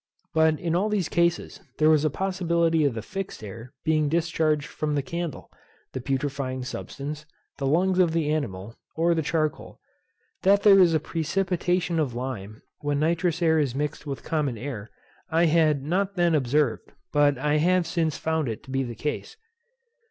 But, 0.33 0.59
in 0.59 0.73
all 0.73 0.89
these 0.89 1.07
cases, 1.09 1.59
there 1.77 1.91
was 1.91 2.03
a 2.03 2.09
possibility 2.09 2.85
of 2.85 2.95
the 2.95 3.03
fixed 3.03 3.43
air 3.43 3.71
being 3.85 4.09
discharged 4.09 4.65
from 4.65 4.95
the 4.95 5.03
candle, 5.03 5.51
the 5.93 6.01
putrefying 6.01 6.63
substance, 6.63 7.27
the 7.59 7.67
lungs 7.67 7.99
of 7.99 8.11
the 8.11 8.31
animal, 8.31 8.75
or 8.95 9.13
the 9.13 9.21
charcoal. 9.21 9.79
That 10.41 10.63
there 10.63 10.79
is 10.79 10.95
a 10.95 10.99
precipitation 10.99 11.99
of 11.99 12.15
lime 12.15 12.63
when 12.79 12.99
nitrous 12.99 13.43
air 13.43 13.59
is 13.59 13.75
mixed 13.75 14.07
with 14.07 14.23
common 14.23 14.57
air, 14.57 14.89
I 15.29 15.45
had 15.45 15.83
not 15.83 16.15
then 16.15 16.33
observed, 16.33 16.93
but 17.13 17.37
I 17.37 17.57
have 17.57 17.85
since 17.85 18.17
found 18.17 18.49
it 18.49 18.63
to 18.63 18.71
be 18.71 18.81
the 18.81 18.95
case. 18.95 19.37